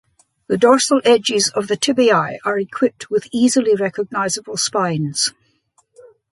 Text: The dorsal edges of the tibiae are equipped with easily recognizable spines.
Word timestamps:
The 0.47 0.57
dorsal 0.57 0.99
edges 1.05 1.49
of 1.51 1.67
the 1.67 1.77
tibiae 1.77 2.39
are 2.43 2.57
equipped 2.57 3.11
with 3.11 3.27
easily 3.31 3.75
recognizable 3.75 4.57
spines. 4.57 5.31